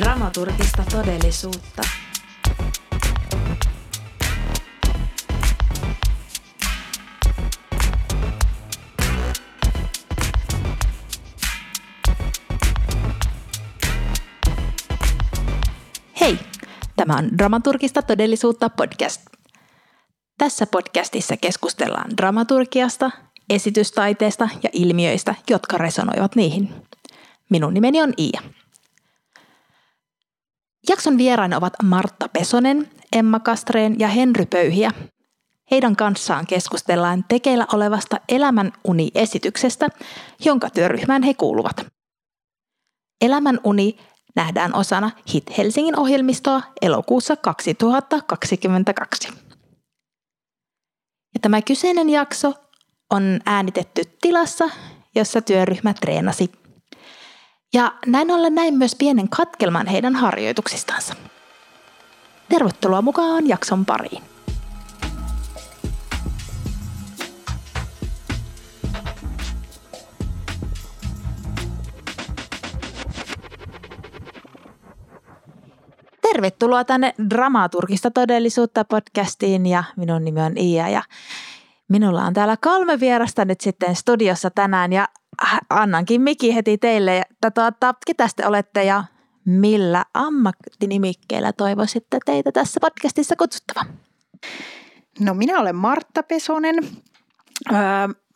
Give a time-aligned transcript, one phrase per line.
[0.00, 1.82] Dramaturgista todellisuutta.
[16.20, 16.38] Hei,
[16.96, 19.22] tämä on Dramaturgista todellisuutta podcast.
[20.38, 23.10] Tässä podcastissa keskustellaan dramaturgiasta,
[23.50, 26.74] esitystaiteesta ja ilmiöistä, jotka resonoivat niihin.
[27.50, 28.59] Minun nimeni on Iia.
[30.88, 34.90] Jakson vieraina ovat Martta Pesonen, Emma Kastreen ja Henry Pöyhiä.
[35.70, 39.88] Heidän kanssaan keskustellaan tekeillä olevasta Elämän uni-esityksestä,
[40.44, 41.86] jonka työryhmään he kuuluvat.
[43.20, 43.98] Elämän uni
[44.36, 49.28] nähdään osana Hit Helsingin ohjelmistoa elokuussa 2022.
[51.34, 52.54] Ja tämä kyseinen jakso
[53.10, 54.70] on äänitetty tilassa,
[55.14, 56.59] jossa työryhmä treenasi.
[57.74, 61.14] Ja näin ollen näin myös pienen katkelman heidän harjoituksistansa.
[62.48, 64.22] Tervetuloa mukaan jakson pariin.
[76.22, 81.02] Tervetuloa tänne Dramaturgista todellisuutta podcastiin ja minun nimi on Iia ja
[81.88, 85.08] minulla on täällä kolme vierasta nyt sitten studiossa tänään ja
[85.70, 89.04] annankin Miki heti teille, että tuota, ketä te olette ja
[89.44, 93.86] millä ammattinimikkeellä toivoisitte teitä tässä podcastissa kutsuttavan?
[95.20, 96.74] No minä olen Martta Pesonen.
[97.72, 97.78] Öö,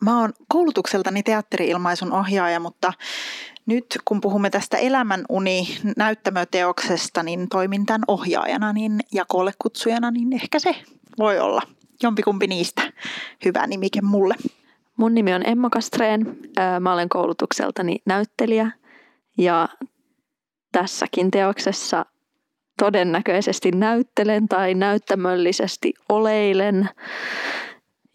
[0.01, 2.93] mä oon koulutukseltani teatteri-ilmaisun ohjaaja, mutta
[3.65, 9.25] nyt kun puhumme tästä elämänuni näyttämöteoksesta, niin toimin tämän ohjaajana niin, ja
[9.59, 10.75] kutsujana, niin ehkä se
[11.17, 11.61] voi olla
[12.03, 12.81] jompikumpi niistä
[13.45, 14.35] hyvä nimike mulle.
[14.97, 16.37] Mun nimi on Emma Kastreen.
[16.79, 18.71] Mä olen koulutukseltani näyttelijä
[19.37, 19.69] ja
[20.71, 22.05] tässäkin teoksessa
[22.79, 26.89] todennäköisesti näyttelen tai näyttämöllisesti oleilen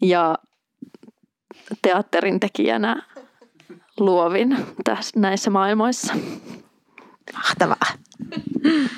[0.01, 0.35] ja
[1.81, 3.03] teatterin tekijänä
[3.99, 6.13] luovin tässä, näissä maailmoissa.
[7.33, 7.85] Mahtavaa.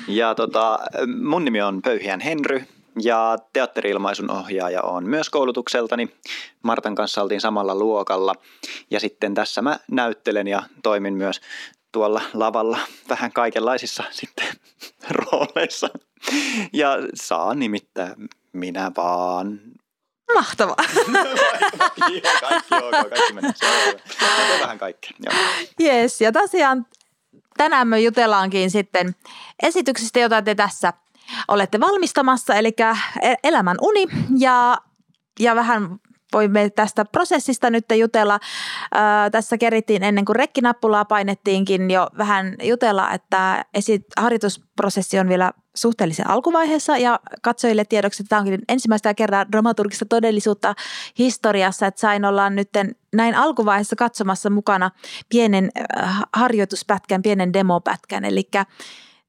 [0.08, 0.78] Ja tota,
[1.22, 2.64] mun nimi on Pöyhiän Henry
[3.02, 6.08] ja teatteriilmaisun ohjaaja on myös koulutukseltani.
[6.62, 8.34] Martan kanssa oltiin samalla luokalla
[8.90, 11.40] ja sitten tässä mä näyttelen ja toimin myös
[11.92, 12.78] tuolla lavalla
[13.08, 14.46] vähän kaikenlaisissa sitten
[15.10, 15.88] rooleissa.
[16.72, 18.14] Ja saa nimittää
[18.52, 19.60] minä vaan
[20.34, 20.76] Mahtavaa.
[21.78, 23.52] kaikki, kaikki ok, kaikki menee.
[24.60, 25.12] Vähän kaikkea.
[25.80, 26.86] Yes, ja tosiaan
[27.56, 29.14] tänään me jutellaankin sitten
[29.62, 30.92] esityksistä, jota te tässä
[31.48, 32.72] olette valmistamassa, eli
[33.22, 34.06] e- Elämän uni
[34.38, 34.78] ja,
[35.40, 35.98] ja vähän
[36.34, 38.40] voimme tästä prosessista nyt jutella.
[38.94, 45.52] Ää, tässä kerittiin ennen kuin rekkinappulaa painettiinkin jo vähän jutella, että esit- harjoitusprosessi on vielä
[45.74, 50.74] suhteellisen alkuvaiheessa ja katsojille tiedoksi, että tämä onkin ensimmäistä kertaa dramaturgista todellisuutta
[51.18, 52.68] historiassa, että sain olla nyt
[53.14, 54.90] näin alkuvaiheessa katsomassa mukana
[55.28, 55.70] pienen
[56.32, 58.48] harjoituspätkän, pienen demopätkän, eli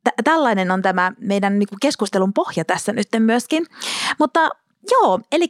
[0.06, 3.66] t- tällainen on tämä meidän niin keskustelun pohja tässä nyt myöskin.
[4.20, 4.50] Mutta
[4.92, 5.48] joo, eli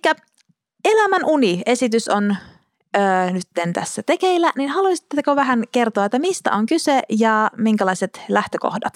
[0.86, 2.36] Elämän uni-esitys on
[2.98, 8.94] öö, nyt tässä tekeillä, niin haluaisitteko vähän kertoa, että mistä on kyse ja minkälaiset lähtökohdat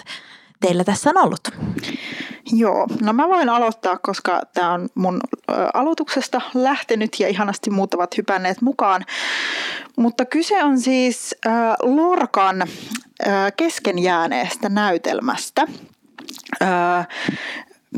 [0.62, 1.48] teillä tässä on ollut?
[2.52, 5.22] Joo, no mä voin aloittaa, koska tämä on mun
[5.74, 9.06] aloituksesta lähtenyt ja ihanasti muut ovat hypänneet mukaan.
[9.98, 11.50] Mutta kyse on siis ö,
[11.82, 12.68] Lorkan
[13.58, 15.68] kesken jääneestä näytelmästä.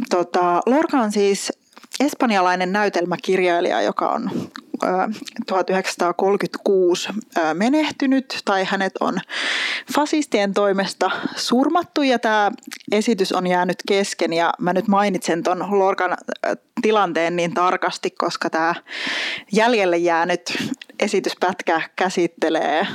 [0.09, 1.53] Tota, Lorca on siis
[1.99, 4.31] espanjalainen näytelmäkirjailija, joka on
[5.47, 7.09] 1936
[7.53, 9.19] menehtynyt tai hänet on
[9.93, 12.51] fasistien toimesta surmattu ja tämä
[12.91, 16.17] esitys on jäänyt kesken ja mä nyt mainitsen ton Lorcan
[16.81, 18.75] tilanteen niin tarkasti, koska tämä
[19.51, 22.87] jäljelle jäänyt esityspätkä käsittelee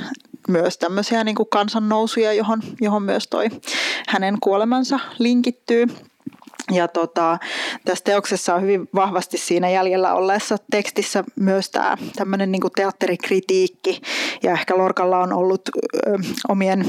[0.47, 3.47] myös tämmöisiä niin kuin kansannousuja, johon, johon myös toi
[4.07, 5.87] hänen kuolemansa linkittyy.
[6.71, 7.37] Ja tota,
[7.85, 14.01] tässä teoksessa on hyvin vahvasti siinä jäljellä olleessa tekstissä myös tämä tämmöinen niin teatterikritiikki.
[14.43, 15.61] Ja ehkä Lorkalla on ollut
[16.07, 16.17] ö,
[16.49, 16.85] omien,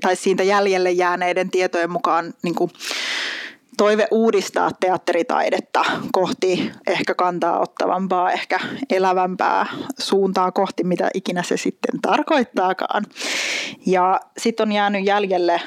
[0.00, 2.70] tai siitä jäljelle jääneiden tietojen mukaan niin kuin,
[3.76, 8.60] toive uudistaa teatteritaidetta kohti ehkä kantaa ottavampaa, ehkä
[8.90, 9.66] elävämpää
[9.98, 13.04] suuntaa kohti, mitä ikinä se sitten tarkoittaakaan.
[13.86, 15.60] Ja sitten on jäänyt jäljelle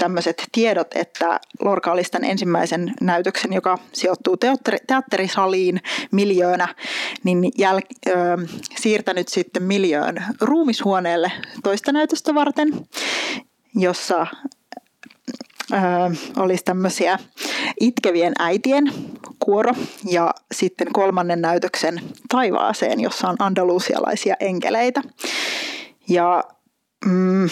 [0.00, 5.80] tämmöiset tiedot, että Lorca olisi tämän ensimmäisen näytöksen, joka sijoittuu teatteri, teatterisaliin
[6.12, 6.74] miljöönä,
[7.24, 8.12] niin jäl- ö,
[8.76, 11.32] siirtänyt sitten miljöön ruumishuoneelle
[11.62, 12.68] toista näytöstä varten,
[13.74, 14.26] jossa
[16.36, 17.18] olisi tämmöisiä
[17.80, 18.92] itkevien äitien
[19.38, 19.74] kuoro
[20.04, 25.02] ja sitten kolmannen näytöksen taivaaseen, jossa on andalusialaisia enkeleitä.
[26.08, 26.44] Ja
[27.04, 27.48] mm,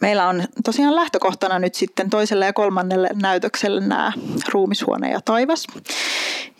[0.00, 4.12] meillä on tosiaan lähtökohtana nyt sitten toiselle ja kolmannelle näytökselle nämä
[4.52, 5.66] ruumishuone ja taivas.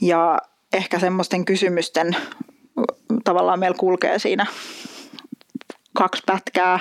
[0.01, 0.39] Ja
[0.73, 2.17] ehkä semmoisten kysymysten
[3.25, 4.47] tavallaan meillä kulkee siinä
[5.97, 6.81] kaksi pätkää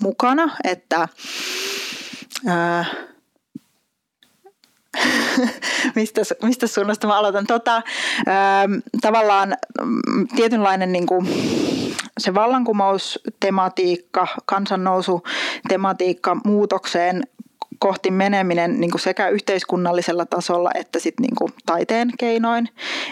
[0.00, 1.08] mukana, että
[5.94, 7.46] mistä, mistä suunnasta mä aloitan?
[7.46, 7.82] Tota,
[8.26, 8.68] ää,
[9.00, 11.28] tavallaan mm, tietynlainen niin kuin,
[12.18, 17.22] se vallankumoustematiikka, kansannousutematiikka muutokseen
[17.78, 22.68] kohti meneminen niin kuin sekä yhteiskunnallisella tasolla että sit niin kuin taiteen keinoin,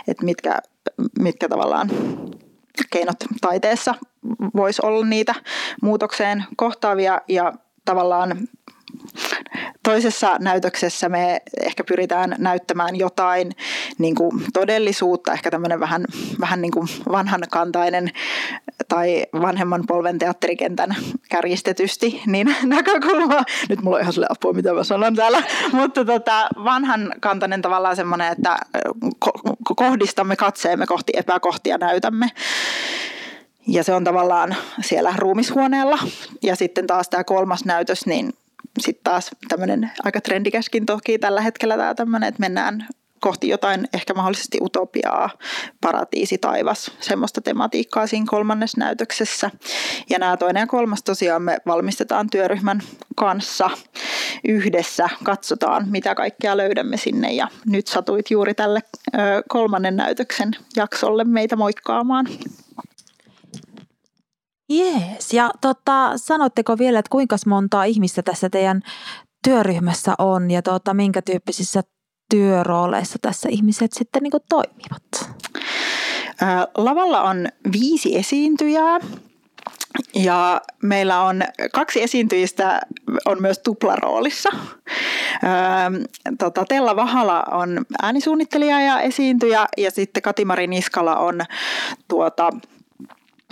[0.09, 0.59] että mitkä,
[1.19, 1.91] mitkä tavallaan
[2.91, 3.95] keinot taiteessa
[4.57, 5.35] voisi olla niitä
[5.83, 7.53] muutokseen kohtaavia ja
[7.85, 8.49] tavallaan
[9.83, 13.53] Toisessa näytöksessä me ehkä pyritään näyttämään jotain
[13.99, 16.05] niin kuin todellisuutta, ehkä tämmöinen vähän,
[16.41, 18.11] vähän niin kuin vanhankantainen
[18.89, 20.97] tai vanhemman polven teatterikentän
[21.29, 23.43] kärjistetysti niin näkökulma.
[23.69, 25.43] Nyt mulla on ihan sille apua, mitä mä sanon täällä.
[25.73, 28.59] Mutta tota, vanhankantainen tavallaan semmoinen, että
[29.77, 32.31] kohdistamme katseemme kohti epäkohtia näytämme.
[33.67, 35.99] Ja se on tavallaan siellä ruumishuoneella.
[36.43, 38.33] Ja sitten taas tämä kolmas näytös, niin
[38.81, 42.87] sitten taas tämmöinen aika trendikäskin toki tällä hetkellä tämä tämmöinen, että mennään
[43.21, 45.31] kohti jotain ehkä mahdollisesti utopiaa,
[45.81, 49.51] paratiisi, taivas, semmoista tematiikkaa siinä kolmannessa näytöksessä.
[50.11, 52.81] Ja nämä toinen ja kolmas tosiaan me valmistetaan työryhmän
[53.17, 53.71] kanssa
[54.49, 58.81] yhdessä, katsotaan mitä kaikkea löydämme sinne ja nyt satuit juuri tälle
[59.49, 62.27] kolmannen näytöksen jaksolle meitä moikkaamaan.
[64.69, 68.83] Jees, ja tota, sanotteko vielä, että kuinka montaa ihmistä tässä teidän
[69.45, 71.83] työryhmässä on ja tota, minkä tyyppisissä
[72.31, 75.37] työrooleissa tässä ihmiset sitten niin toimivat?
[76.77, 79.01] Lavalla on viisi esiintyjää
[80.15, 81.43] ja meillä on
[81.73, 82.81] kaksi esiintyjistä
[83.25, 84.51] on myös tuplaroolissa.
[86.39, 91.41] tota, Tella Vahala on äänisuunnittelija ja esiintyjä ja sitten Katimari Niskala on
[92.09, 92.51] tuota,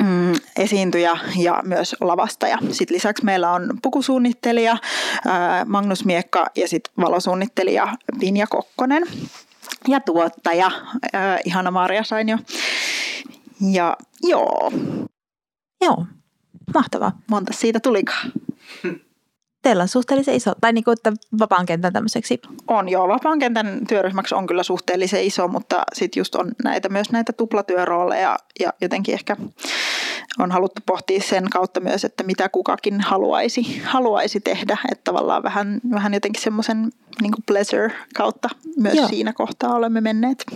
[0.06, 2.58] mm, esiintyjä ja myös lavastaja.
[2.70, 4.76] Sitten lisäksi meillä on pukusuunnittelija
[5.66, 7.88] Magnus Miekka ja sitten valosuunnittelija
[8.20, 9.02] Pinja Kokkonen
[9.88, 10.70] ja tuottaja
[11.44, 12.38] Ihana Maria Sainio.
[13.72, 14.72] Ja joo.
[15.80, 16.06] Joo,
[16.74, 17.12] mahtavaa.
[17.30, 18.32] Monta siitä tulikaan?
[19.66, 22.40] teillä on suhteellisen iso, tai niin kuin, että vapaan kentän tämmöiseksi?
[22.68, 27.12] On joo, vapaan kentän työryhmäksi on kyllä suhteellisen iso, mutta sitten just on näitä myös
[27.12, 29.36] näitä tuplatyörooleja ja jotenkin ehkä
[30.38, 35.80] on haluttu pohtia sen kautta myös, että mitä kukakin haluaisi, haluaisi tehdä, että tavallaan vähän,
[35.90, 36.92] vähän jotenkin semmoisen
[37.22, 39.08] niin pleasure kautta myös Joo.
[39.08, 40.46] siinä kohtaa olemme menneet.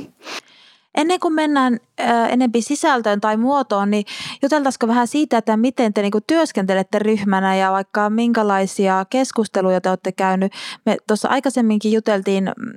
[0.94, 4.04] Ennen kuin mennään äh, enempi sisältöön tai muotoon, niin
[4.42, 9.88] juteltaisiko vähän siitä, että miten te niin kuin työskentelette ryhmänä ja vaikka minkälaisia keskusteluja te
[9.88, 10.52] olette käynyt.
[10.86, 12.72] Me tuossa aikaisemminkin juteltiin mm,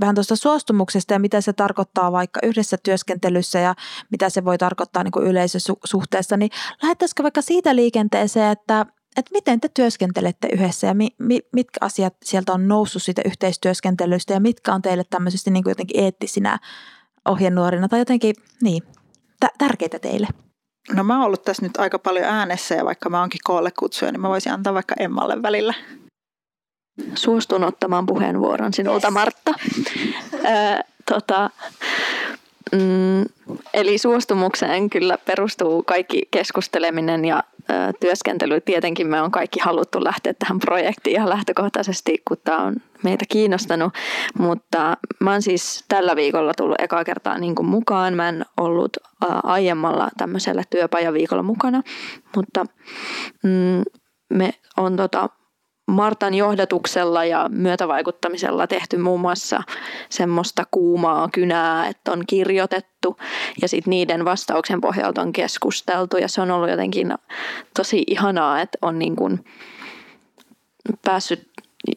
[0.00, 3.74] vähän tuosta suostumuksesta ja mitä se tarkoittaa vaikka yhdessä työskentelyssä ja
[4.10, 6.50] mitä se voi tarkoittaa niin yleisösuhteessa, niin
[6.82, 8.86] lähettäisikö vaikka siitä liikenteeseen, että,
[9.16, 14.32] että miten te työskentelette yhdessä ja mi, mi, mitkä asiat sieltä on noussut siitä yhteistyöskentelystä
[14.32, 16.58] ja mitkä on teille tämmöisesti niin kuin jotenkin eettisinä
[17.28, 18.82] ohjenuorina tai jotenkin niin,
[19.40, 20.26] t- tärkeitä teille?
[20.94, 24.12] No mä oon ollut tässä nyt aika paljon äänessä ja vaikka mä oonkin koolle kutsuja,
[24.12, 25.74] niin mä voisin antaa vaikka Emmalle välillä.
[27.14, 29.10] Suostun ottamaan puheenvuoron sinulta.
[29.10, 29.54] Martta.
[30.34, 31.50] Ö, tota,
[32.72, 33.24] mm,
[33.74, 38.60] eli suostumukseen kyllä perustuu kaikki keskusteleminen ja ö, työskentely.
[38.60, 43.92] Tietenkin me on kaikki haluttu lähteä tähän projektiin ihan lähtökohtaisesti, kun tämä on meitä kiinnostanut,
[44.38, 48.14] mutta mä oon siis tällä viikolla tullut ekaa kertaa niin kuin mukaan.
[48.14, 51.82] Mä en ollut ää, aiemmalla tämmöisellä työpajaviikolla mukana,
[52.36, 52.64] mutta
[53.42, 53.82] mm,
[54.30, 55.28] me on tota,
[55.86, 59.62] Martan johdatuksella ja myötävaikuttamisella tehty muun muassa
[60.08, 63.16] semmoista kuumaa kynää, että on kirjoitettu
[63.62, 67.14] ja sitten niiden vastauksen pohjalta on keskusteltu ja se on ollut jotenkin
[67.76, 69.44] tosi ihanaa, että on niin kuin
[71.04, 71.50] päässyt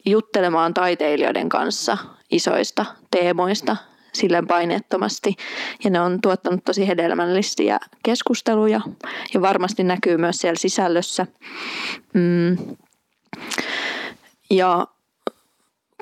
[0.06, 1.98] juttelemaan taiteilijoiden kanssa
[2.30, 3.76] isoista teemoista
[4.12, 5.36] sille paineettomasti.
[5.84, 8.80] Ja ne on tuottanut tosi hedelmällisiä keskusteluja
[9.34, 11.26] ja varmasti näkyy myös siellä sisällössä.
[12.14, 12.56] Mm.
[14.50, 14.86] Ja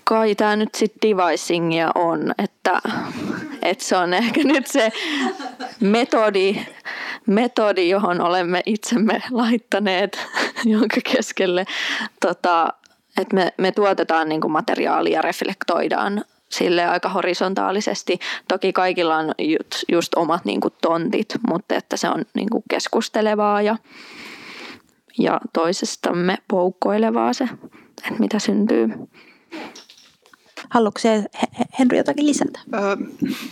[0.04, 2.80] kai tämä nyt sitten devicingia on, että,
[3.62, 4.92] että se on ehkä nyt se
[5.80, 6.66] metodi,
[7.26, 10.26] metodi, johon olemme itsemme laittaneet,
[10.64, 11.64] jonka keskelle
[12.20, 12.72] tota,
[13.20, 18.18] että me, me tuotetaan niin kuin materiaalia reflektoidaan sille aika horisontaalisesti.
[18.48, 22.62] Toki kaikilla on just, just omat niin kuin tontit, mutta että se on niin kuin
[22.70, 23.76] keskustelevaa ja,
[25.18, 27.44] ja toisestamme poukkoilevaa se,
[28.10, 28.88] että mitä syntyy.
[30.70, 31.24] Haluatko se
[31.78, 32.60] Henry jotakin lisätä?
[32.74, 32.96] Öö,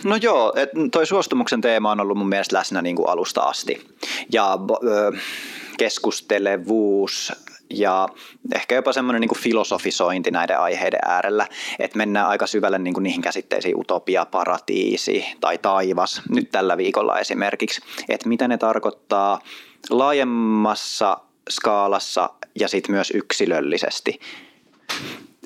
[0.03, 3.87] no joo, et toi suostumuksen teema on ollut mun mielestä läsnä niin kuin alusta asti.
[4.31, 5.11] Ja öö,
[5.77, 7.33] keskustelevuus
[7.69, 8.09] ja
[8.55, 11.47] ehkä jopa semmoinen niin filosofisointi näiden aiheiden äärellä,
[11.79, 17.19] että mennään aika syvälle niin kuin niihin käsitteisiin utopia, paratiisi tai taivas, nyt tällä viikolla
[17.19, 19.39] esimerkiksi, että mitä ne tarkoittaa
[19.89, 21.17] laajemmassa
[21.49, 24.19] skaalassa ja sitten myös yksilöllisesti.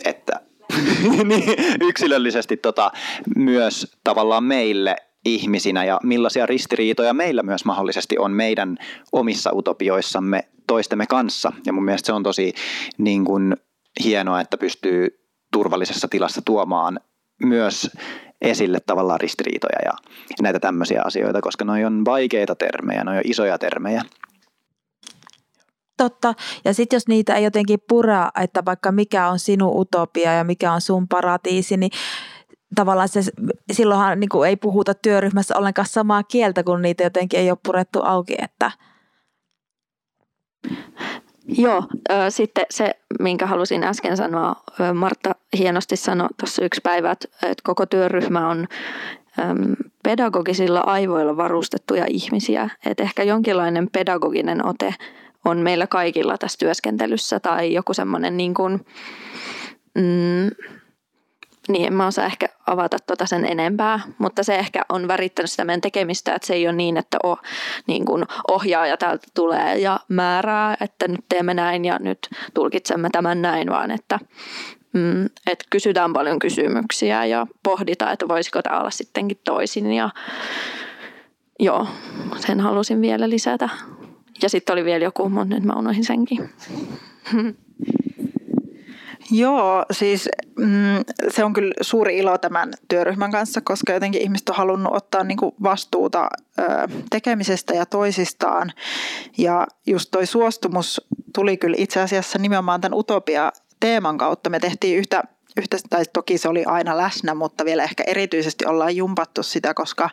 [0.05, 0.39] Että
[1.23, 2.91] niin, yksilöllisesti tota,
[3.35, 8.77] myös tavallaan meille ihmisinä ja millaisia ristiriitoja meillä myös mahdollisesti on meidän
[9.11, 11.51] omissa utopioissamme toistemme kanssa.
[11.65, 12.53] Ja mun mielestä se on tosi
[12.97, 13.55] niin kuin,
[14.03, 15.07] hienoa, että pystyy
[15.53, 16.99] turvallisessa tilassa tuomaan
[17.43, 17.89] myös
[18.41, 19.91] esille tavallaan ristiriitoja ja
[20.41, 24.01] näitä tämmöisiä asioita, koska ne on vaikeita termejä, ne on isoja termejä.
[26.01, 26.33] Totta.
[26.65, 30.73] Ja sitten jos niitä ei jotenkin pura, että vaikka mikä on sinun utopia ja mikä
[30.73, 31.91] on sun paratiisi, niin
[32.75, 33.21] tavallaan se,
[33.71, 37.99] silloinhan niin kuin ei puhuta työryhmässä ollenkaan samaa kieltä, kun niitä jotenkin ei ole purettu
[38.03, 38.71] auki, että
[41.57, 41.83] Joo,
[42.29, 44.55] sitten se, minkä halusin äsken sanoa,
[44.93, 47.27] Martta hienosti sanoi tuossa yksi päivä, että
[47.63, 48.67] koko työryhmä on
[50.03, 52.69] pedagogisilla aivoilla varustettuja ihmisiä.
[52.85, 54.95] Että ehkä jonkinlainen pedagoginen ote
[55.45, 58.85] on meillä kaikilla tässä työskentelyssä tai joku semmoinen niin kuin,
[59.95, 60.49] mm,
[61.67, 65.65] niin en mä osaa ehkä avata tota sen enempää, mutta se ehkä on värittänyt sitä
[65.65, 67.39] meidän tekemistä, että se ei ole niin, että oh,
[67.87, 72.19] niin kuin ohjaaja täältä tulee ja määrää, että nyt teemme näin ja nyt
[72.53, 74.19] tulkitsemme tämän näin, vaan että,
[74.93, 80.09] mm, että kysytään paljon kysymyksiä ja pohditaan, että voisiko tämä olla sittenkin toisin ja
[81.59, 81.87] joo,
[82.37, 83.69] sen halusin vielä lisätä.
[84.41, 86.49] Ja sitten oli vielä joku, mutta nyt mä unohdin senkin.
[89.31, 90.29] Joo, siis
[90.59, 90.67] mm,
[91.29, 95.37] se on kyllä suuri ilo tämän työryhmän kanssa, koska jotenkin ihmiset on halunnut ottaa niin
[95.37, 96.29] kuin vastuuta
[96.59, 96.63] ö,
[97.09, 98.71] tekemisestä ja toisistaan.
[99.37, 101.01] Ja just toi suostumus
[101.35, 104.49] tuli kyllä itse asiassa nimenomaan tämän utopia-teeman kautta.
[104.49, 105.23] Me tehtiin yhtä
[105.57, 110.09] yhtä, tai toki se oli aina läsnä, mutta vielä ehkä erityisesti ollaan jumpattu sitä, koska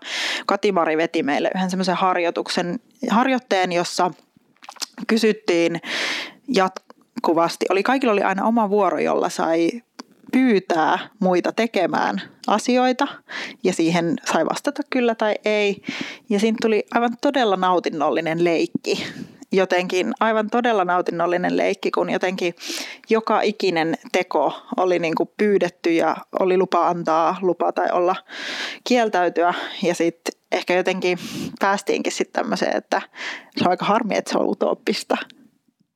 [0.46, 2.80] Katimari veti meille yhden semmoisen harjoituksen,
[3.10, 4.10] harjoitteen, jossa
[5.06, 5.80] kysyttiin
[6.58, 7.66] jat- jatkuvasti.
[7.70, 9.70] Oli, kaikilla oli aina oma vuoro, jolla sai
[10.32, 13.08] pyytää muita tekemään asioita
[13.64, 15.82] ja siihen sai vastata kyllä tai ei.
[16.30, 19.06] Ja siinä tuli aivan todella nautinnollinen leikki.
[19.52, 22.54] Jotenkin aivan todella nautinnollinen leikki, kun jotenkin
[23.10, 28.16] joka ikinen teko oli niin kuin pyydetty ja oli lupa antaa lupa tai olla
[28.84, 29.54] kieltäytyä.
[29.82, 31.18] Ja sitten ehkä jotenkin
[31.60, 33.02] päästiinkin sitten tämmöiseen, että
[33.56, 35.16] se on aika harmi, että se on utooppista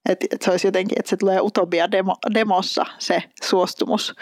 [0.09, 4.15] että et se olisi jotenkin, että se tulee utopia demo, demossa se suostumus,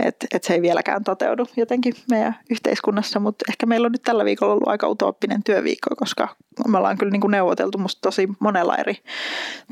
[0.00, 4.24] että et se ei vieläkään toteudu jotenkin meidän yhteiskunnassa, mutta ehkä meillä on nyt tällä
[4.24, 6.28] viikolla ollut aika utooppinen työviikko, koska
[6.68, 8.96] me ollaan kyllä niin kuin neuvoteltu musta tosi monella eri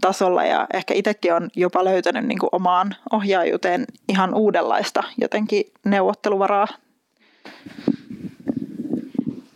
[0.00, 6.66] tasolla ja ehkä itsekin on jopa löytänyt niin kuin omaan ohjaajuuteen ihan uudenlaista jotenkin neuvotteluvaraa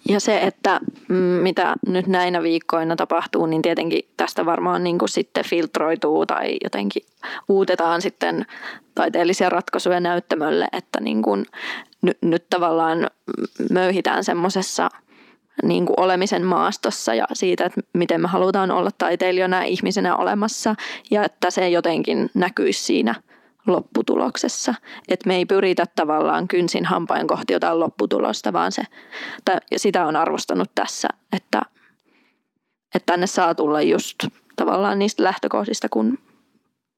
[0.09, 5.09] ja se, että mm, mitä nyt näinä viikkoina tapahtuu, niin tietenkin tästä varmaan niin kuin
[5.09, 7.03] sitten filtroituu tai jotenkin
[7.49, 8.47] uutetaan sitten
[8.95, 11.47] taiteellisia ratkaisuja näyttämölle, että niin kuin
[12.03, 13.11] nyt, nyt tavallaan
[13.71, 14.89] möyhitään semmoisessa
[15.63, 20.75] niin kuin olemisen maastossa ja siitä, että miten me halutaan olla taiteilijana ja ihmisenä olemassa
[21.11, 23.15] ja että se jotenkin näkyisi siinä–
[23.67, 24.75] lopputuloksessa.
[25.09, 28.83] Että me ei pyritä tavallaan kynsin hampain kohti jotain lopputulosta, vaan se,
[29.45, 31.63] tai sitä on arvostanut tässä, että,
[32.95, 34.17] että tänne saa tulla just
[34.57, 36.19] tavallaan niistä lähtökohdista, kun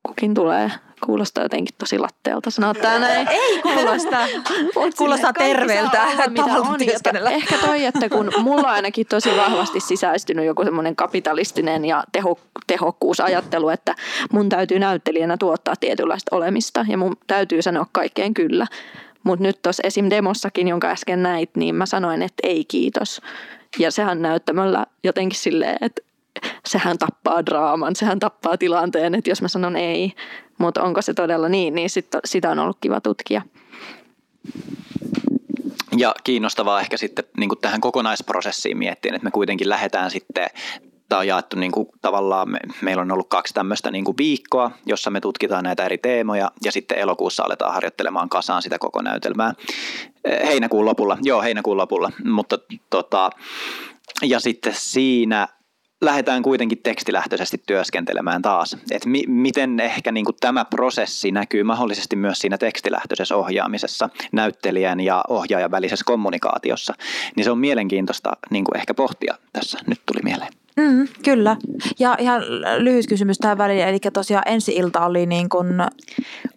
[0.07, 0.71] kukin tulee.
[1.05, 3.29] Kuulostaa jotenkin tosi latteelta sanoa tämä näin.
[3.29, 4.17] Ei kuulosta.
[4.99, 6.03] kuulostaa terveeltä.
[6.03, 12.05] Olla, ehkä toi, että kun mulla on ainakin tosi vahvasti sisäistynyt joku semmoinen kapitalistinen ja
[12.13, 13.95] teho, tehokkuusajattelu, että
[14.33, 18.67] mun täytyy näyttelijänä tuottaa tietynlaista olemista ja mun täytyy sanoa kaikkeen kyllä.
[19.23, 20.11] Mutta nyt tuossa esim.
[20.11, 23.21] demossakin, jonka äsken näit, niin mä sanoin, että ei kiitos.
[23.79, 26.03] Ja sehän näyttämällä jotenkin silleen, että
[26.67, 30.13] sehän tappaa draaman, sehän tappaa tilanteen, että jos mä sanon ei,
[30.59, 33.43] mutta onko se todella niin, niin sit, sitä on ollut kiva tutkia.
[35.97, 40.47] Ja kiinnostavaa ehkä sitten niin kuin tähän kokonaisprosessiin miettiä, että me kuitenkin lähdetään sitten
[41.09, 44.71] Tämä on jaettu niin kuin, tavallaan, me, meillä on ollut kaksi tämmöistä niin kuin viikkoa,
[44.87, 49.55] jossa me tutkitaan näitä eri teemoja ja sitten elokuussa aletaan harjoittelemaan kasaan sitä koko näytelmää.
[50.47, 52.59] Heinäkuun lopulla, joo heinäkuun lopulla, mutta
[52.91, 53.31] tota,
[54.23, 55.49] ja sitten siinä
[56.01, 58.77] lähdetään kuitenkin tekstilähtöisesti työskentelemään taas.
[58.91, 65.01] Et mi- miten ehkä niin kuin tämä prosessi näkyy mahdollisesti myös siinä tekstilähtöisessä ohjaamisessa, näyttelijän
[65.01, 66.95] ja ohjaajan välisessä kommunikaatiossa,
[67.37, 69.79] niin se on mielenkiintoista niin kuin ehkä pohtia tässä.
[69.87, 70.53] Nyt tuli mieleen.
[70.77, 71.57] Mm, kyllä.
[71.99, 72.43] Ja ihan
[72.79, 73.89] lyhyt kysymys tähän väliin.
[73.89, 75.67] Eli tosiaan ensi ilta oli niin kuin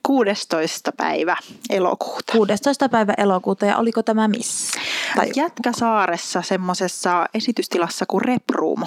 [0.04, 0.92] 16.
[0.92, 1.38] päivä
[1.70, 2.34] elokuuta.
[2.34, 2.90] 16.
[2.90, 4.80] päivä elokuuta ja oliko tämä missä?
[5.16, 8.84] Tai, Jätkäsaaressa semmoisessa esitystilassa kuin Reproom.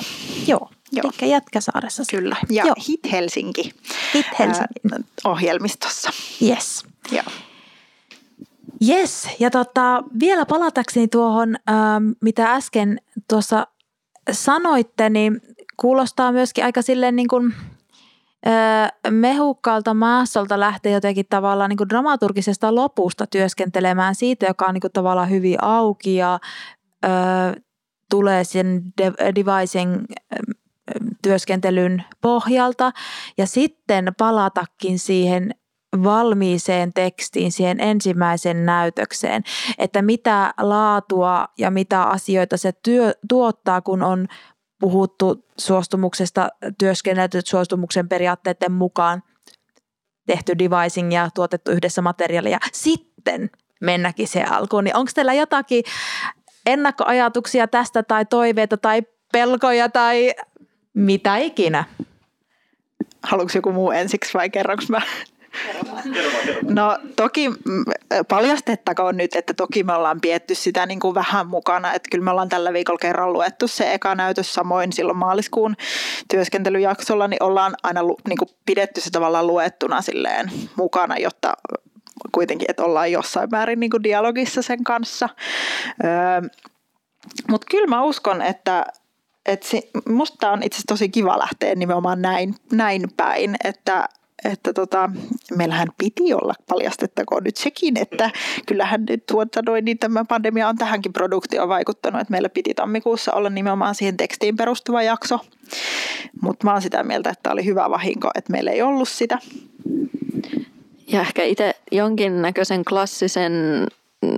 [0.47, 1.13] joo, Joo.
[1.23, 2.03] eli Jätkäsaaressa.
[2.11, 2.37] Kyllä.
[2.51, 2.75] Ja Joo.
[2.89, 3.73] Hit Helsinki
[4.15, 4.81] Hit Helsinki.
[4.93, 6.11] ää, ohjelmistossa.
[6.43, 6.85] Yes.
[7.13, 7.25] Joo.
[8.89, 13.67] Yes, ja tota, vielä palatakseni tuohon, ähm, mitä äsken tuossa
[14.31, 15.41] sanoitte, niin
[15.77, 17.55] kuulostaa myöskin aika silleen niin kuin,
[18.47, 24.81] äh, mehukkaalta maassolta lähteä jotenkin tavallaan niin kuin dramaturgisesta lopusta työskentelemään siitä, joka on niin
[24.81, 26.41] kuin tavallaan hyvin auki ja
[27.05, 27.11] äh,
[28.11, 29.33] tulee sen de-
[31.23, 32.93] työskentelyn pohjalta.
[33.39, 35.55] Ja sitten palatakin siihen
[36.03, 39.43] valmiiseen tekstiin, siihen ensimmäiseen näytökseen,
[39.79, 44.29] että mitä laatua ja mitä asioita se työ, tuottaa, kun on
[44.81, 49.23] puhuttu suostumuksesta, työskennelty suostumuksen periaatteiden mukaan,
[50.27, 52.59] tehty devising ja tuotettu yhdessä materiaalia.
[52.73, 54.85] Sitten mennäkin se alkuun.
[54.85, 55.85] Niin onko teillä jotakin
[56.67, 60.35] ennakkoajatuksia tästä tai toiveita tai pelkoja tai
[60.95, 61.85] mitä ikinä?
[63.23, 65.01] Haluatko joku muu ensiksi vai kerronko mä?
[66.63, 67.51] No toki
[68.29, 72.31] paljastettakoon nyt, että toki me ollaan pietty sitä niin kuin vähän mukana, että kyllä me
[72.31, 75.77] ollaan tällä viikolla kerran luettu se eka näytös samoin silloin maaliskuun
[76.31, 81.55] työskentelyjaksolla, niin ollaan aina niin kuin pidetty se tavallaan luettuna silleen mukana, jotta
[82.33, 85.29] kuitenkin, että ollaan jossain määrin niin kuin dialogissa sen kanssa.
[86.05, 86.49] Öö,
[87.49, 88.85] Mutta kyllä mä uskon, että
[89.47, 94.09] et se, musta on itse asiassa tosi kiva lähteä nimenomaan näin, näin päin, että
[94.45, 95.11] että tota,
[95.57, 98.31] meillähän piti olla, paljastettakoon nyt sekin, että
[98.67, 103.33] kyllähän nyt tuota noin, niin tämä pandemia on tähänkin produktioon vaikuttanut, että meillä piti tammikuussa
[103.33, 105.39] olla nimenomaan siihen tekstiin perustuva jakso,
[106.43, 109.39] mutta mä oon sitä mieltä, että oli hyvä vahinko, että meillä ei ollut sitä.
[111.07, 113.53] Ja ehkä itse jonkinnäköisen klassisen,
[114.23, 114.37] mm,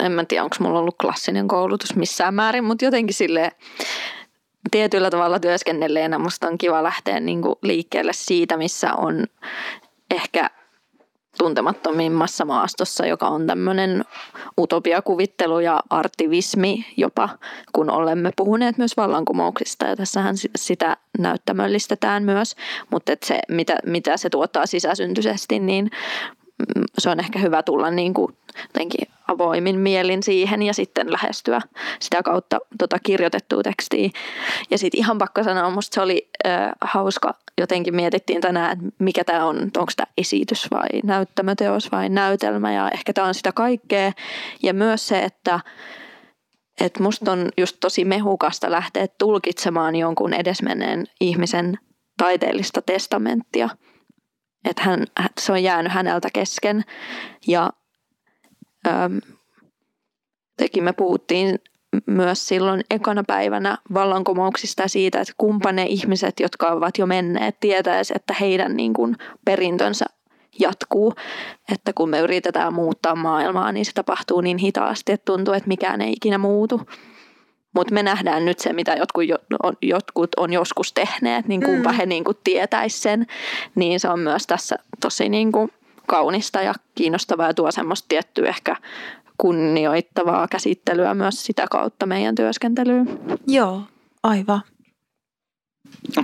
[0.00, 3.52] en mä tiedä onko mulla ollut klassinen koulutus missään määrin, mutta jotenkin sille
[4.70, 9.26] tietyllä tavalla työskennelleenä musta on kiva lähteä niinku liikkeelle siitä, missä on
[10.10, 10.50] ehkä
[11.38, 14.04] tuntemattomimmassa maastossa, joka on tämmöinen
[14.58, 17.28] utopiakuvittelu ja artivismi jopa,
[17.72, 19.86] kun olemme puhuneet myös vallankumouksista.
[19.86, 22.56] Ja tässähän sitä näyttämöllistetään myös,
[22.90, 25.90] mutta se, mitä, mitä se tuottaa sisäsyntyisesti, niin
[26.98, 31.60] se on ehkä hyvä tulla niin kuin jotenkin avoimin mielin siihen ja sitten lähestyä
[32.00, 34.10] sitä kautta tota kirjoitettua tekstiä.
[34.70, 39.24] Ja sitten ihan pakko sanoa, musta se oli äh, hauska, jotenkin mietittiin tänään, että mikä
[39.24, 44.12] tämä on, onko tämä esitys vai näyttämöteos vai näytelmä ja ehkä tämä on sitä kaikkea.
[44.62, 45.60] Ja myös se, että
[46.80, 51.78] et musta on just tosi mehukasta lähteä tulkitsemaan jonkun edesmenneen ihmisen
[52.18, 53.68] taiteellista testamenttia.
[54.64, 55.06] Että hän,
[55.40, 56.84] se on jäänyt häneltä kesken
[57.46, 57.70] ja
[58.86, 59.20] äm,
[60.56, 61.58] tekin me puhuttiin
[62.06, 68.12] myös silloin ekana päivänä vallankumouksista siitä, että kumpa ne ihmiset, jotka ovat jo menneet, tietäisi,
[68.16, 70.04] että heidän niin kuin perintönsä
[70.58, 71.14] jatkuu.
[71.72, 76.00] Että kun me yritetään muuttaa maailmaa, niin se tapahtuu niin hitaasti, että tuntuu, että mikään
[76.00, 76.80] ei ikinä muutu.
[77.72, 79.24] Mutta me nähdään nyt se, mitä jotkut,
[79.62, 81.96] on, jotkut on joskus tehneet, niin kumpa mm.
[81.96, 83.26] he niin kuin tietäisi sen.
[83.74, 85.72] Niin se on myös tässä tosi niin kuin
[86.06, 88.76] kaunista ja kiinnostavaa ja tuo semmoista tiettyä ehkä
[89.38, 93.20] kunnioittavaa käsittelyä myös sitä kautta meidän työskentelyyn.
[93.46, 93.82] Joo,
[94.22, 94.60] aivan.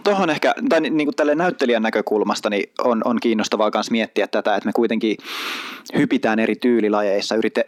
[0.05, 4.57] Tuohon ehkä, tai niin kuin tälle näyttelijän näkökulmasta, niin on, on kiinnostavaa myös miettiä tätä,
[4.57, 5.17] että me kuitenkin
[5.97, 7.65] hypitään eri tyylilajeissa, eri, te,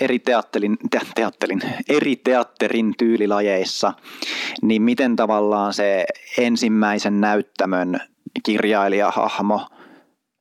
[0.00, 3.92] eri, teattelin, te, teattelin, eri teatterin tyylilajeissa,
[4.62, 6.04] niin miten tavallaan se
[6.38, 8.00] ensimmäisen näyttämön
[8.42, 9.68] kirjailijahahmo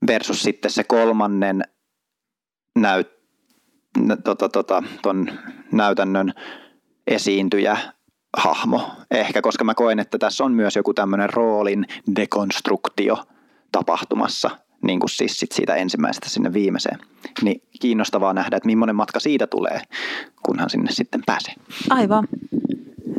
[0.07, 1.63] versus sitten se kolmannen
[2.79, 3.07] näyt,
[4.23, 5.27] tota, tota, ton
[5.71, 6.33] näytännön
[7.07, 7.77] esiintyjä
[8.37, 13.17] hahmo ehkä, koska mä koen, että tässä on myös joku tämmöinen roolin dekonstruktio
[13.71, 14.49] tapahtumassa,
[14.81, 16.99] niin kuin siis sit siitä ensimmäisestä sinne viimeiseen.
[17.41, 19.81] Niin kiinnostavaa nähdä, että millainen matka siitä tulee,
[20.43, 21.53] kunhan sinne sitten pääsee.
[21.89, 22.27] Aivan.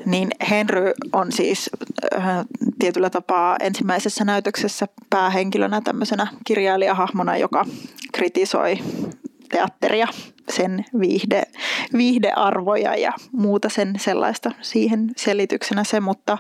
[0.07, 1.71] niin Henry on siis
[2.17, 2.45] äh,
[2.79, 7.65] tietyllä tapaa ensimmäisessä näytöksessä päähenkilönä tämmöisenä kirjailijahahmona, joka
[8.13, 8.79] kritisoi
[9.51, 10.09] teatteria,
[10.49, 11.43] sen viihde,
[11.97, 16.39] viihdearvoja ja muuta sen sellaista siihen selityksenä se, mutta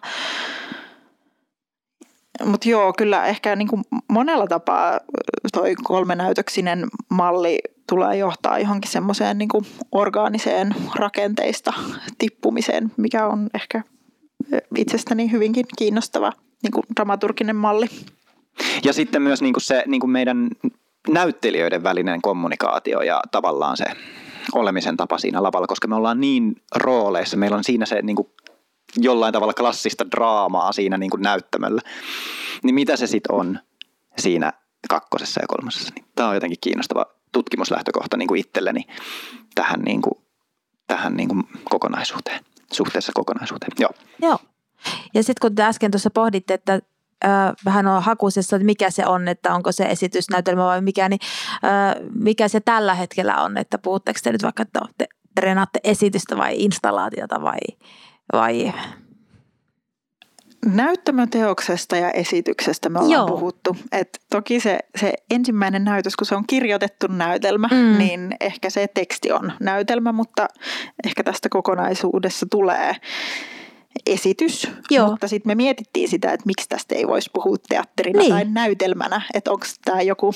[2.44, 5.00] mutta joo, kyllä ehkä niin kuin monella tapaa
[5.52, 9.48] toi kolmenäytöksinen malli tulee johtaa johonkin semmoiseen niin
[9.92, 11.72] orgaaniseen rakenteista
[12.18, 13.82] tippumiseen, mikä on ehkä
[14.76, 17.86] itsestäni hyvinkin kiinnostava niin kuin dramaturginen malli.
[18.84, 20.48] Ja sitten myös niin kuin se niin kuin meidän
[21.08, 23.84] näyttelijöiden välinen kommunikaatio ja tavallaan se
[24.54, 28.28] olemisen tapa siinä lavalla, koska me ollaan niin rooleissa, meillä on siinä se niin kuin
[28.96, 31.80] jollain tavalla klassista draamaa siinä niin kuin näyttämöllä.
[32.62, 33.58] Niin mitä se sitten on
[34.18, 34.52] siinä
[34.88, 35.92] kakkosessa ja kolmosessa?
[35.96, 38.86] Niin Tämä on jotenkin kiinnostava tutkimuslähtökohta niin kuin itselleni
[39.54, 40.14] tähän, niin kuin,
[40.86, 43.72] tähän niin kuin kokonaisuuteen, suhteessa kokonaisuuteen.
[43.78, 43.90] Joo.
[44.22, 44.38] Joo.
[45.14, 46.80] Ja sitten kun te äsken tuossa pohditte, että
[47.64, 51.20] vähän on hakusessa, että mikä se on, että onko se esitysnäytelmä vai mikä, niin
[52.14, 56.54] mikä se tällä hetkellä on, että puhutteko te nyt vaikka, että te treenaatte esitystä vai
[56.56, 57.58] installaatiota vai,
[58.32, 58.72] vai
[60.66, 63.26] Näyttämöteoksesta ja esityksestä me ollaan Joo.
[63.26, 63.76] puhuttu.
[63.92, 67.98] Et toki se, se ensimmäinen näytös, kun se on kirjoitettu näytelmä, mm.
[67.98, 70.48] niin ehkä se teksti on näytelmä, mutta
[71.06, 72.96] ehkä tästä kokonaisuudessa tulee
[74.06, 74.68] esitys.
[74.90, 75.10] Joo.
[75.10, 78.32] Mutta sitten me mietittiin sitä, että miksi tästä ei voisi puhua teatterina Niin.
[78.32, 79.22] tai näytelmänä.
[79.34, 80.34] Että onko tämä joku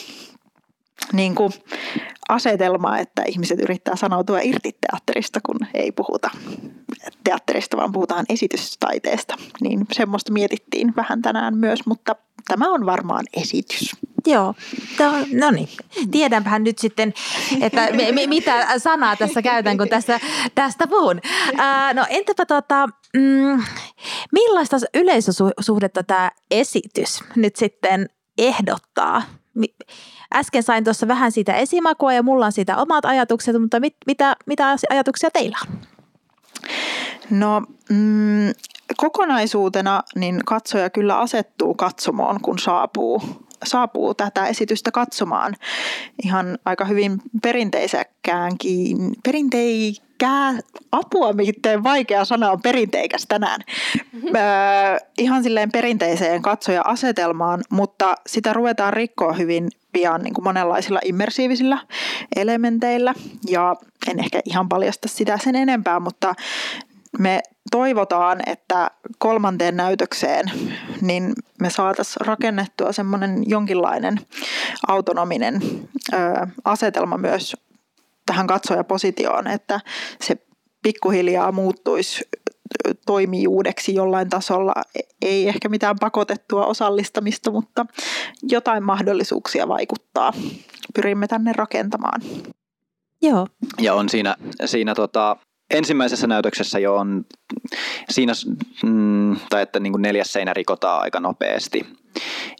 [1.12, 1.52] niin kuin
[2.28, 6.30] asetelma, että ihmiset yrittää sanoutua irti teatterista, kun ei puhuta
[7.24, 9.34] teatterista, vaan puhutaan esitystaiteesta.
[9.60, 12.16] Niin semmoista mietittiin vähän tänään myös, mutta
[12.48, 13.96] tämä on varmaan esitys.
[14.26, 14.54] Joo,
[15.32, 15.68] no niin.
[16.10, 17.14] Tiedänpähän nyt sitten,
[17.60, 20.20] että mi- mitä sanaa tässä käytän, kun tässä,
[20.54, 21.20] tästä puhun.
[21.56, 23.62] Ää, no entäpä tota, mm,
[24.32, 29.22] millaista yleisösuhdetta tämä esitys nyt sitten ehdottaa?
[30.34, 34.36] Äsken sain tuossa vähän siitä esimakua ja mulla on siitä omat ajatukset, mutta mit, mitä,
[34.46, 35.78] mitä ajatuksia teillä on?
[37.30, 38.52] No mm,
[38.96, 43.22] kokonaisuutena niin katsoja kyllä asettuu katsomoon, kun saapuu,
[43.64, 45.54] saapuu tätä esitystä katsomaan.
[46.24, 50.52] Ihan aika hyvin perinteisäkkäänkin, perinteikää,
[50.92, 53.60] apua miten vaikea sana on perinteikäs tänään.
[54.14, 61.78] Öö, ihan silleen perinteiseen katsoja-asetelmaan, mutta sitä ruvetaan rikkoa hyvin pian niin kuin monenlaisilla immersiivisillä
[62.36, 63.14] elementeillä.
[63.48, 63.76] Ja
[64.10, 66.34] en ehkä ihan paljasta sitä sen enempää, mutta
[67.18, 70.50] me toivotaan, että kolmanteen näytökseen
[71.00, 74.20] niin me saataisiin rakennettua semmoinen jonkinlainen
[74.88, 75.62] autonominen
[76.12, 76.16] ö,
[76.64, 77.56] asetelma myös
[78.26, 79.80] tähän katsojapositioon, että
[80.20, 80.36] se
[80.82, 82.24] pikkuhiljaa muuttuisi
[83.06, 84.74] toimijuudeksi jollain tasolla.
[85.22, 87.86] Ei ehkä mitään pakotettua osallistamista, mutta
[88.42, 90.32] jotain mahdollisuuksia vaikuttaa.
[90.94, 92.20] Pyrimme tänne rakentamaan.
[93.22, 93.46] Joo,
[93.80, 95.36] Ja on siinä, siinä tota,
[95.70, 97.26] ensimmäisessä näytöksessä jo on
[98.10, 98.32] siinä,
[98.82, 101.86] mm, tai että niin kuin neljäs seinä rikotaan aika nopeasti,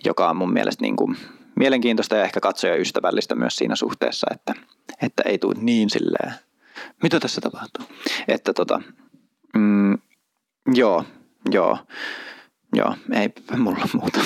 [0.05, 1.17] joka on mun mielestä niin kuin
[1.57, 4.55] mielenkiintoista ja ehkä katsojaystävällistä myös siinä suhteessa, että,
[5.03, 6.33] että ei tule niin silleen,
[7.03, 7.85] mitä tässä tapahtuu.
[8.29, 8.83] Että tota,
[9.55, 9.99] mm,
[10.75, 11.05] joo,
[11.51, 11.79] joo,
[12.75, 14.21] joo, ei mulla muuta.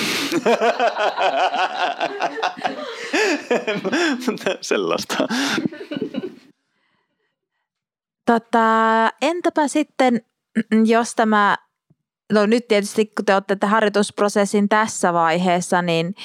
[4.61, 5.27] Sellaista.
[8.31, 10.21] Tota, entäpä sitten,
[10.85, 11.57] jos tämä,
[12.33, 16.15] no nyt tietysti kun te olette harjoitusprosessin tässä vaiheessa, niin